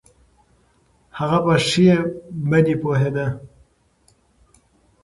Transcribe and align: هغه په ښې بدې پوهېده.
هغه 1.17 1.39
په 1.45 1.53
ښې 1.67 1.89
بدې 2.49 2.75
پوهېده. 2.81 3.27